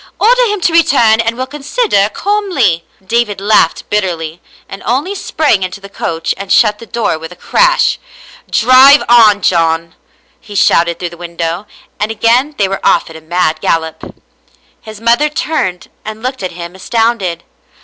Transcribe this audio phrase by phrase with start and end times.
[0.19, 5.79] Order him to return and we'll consider calmly." David laughed bitterly, and only sprang into
[5.79, 7.99] the coach and shut the door with a crash."
[8.49, 9.93] Drive on, John,"
[10.39, 11.67] he shouted through the window,
[11.99, 14.15] and again they were off at a mad gallop.
[14.81, 17.43] His mother turned and looked at him astounded.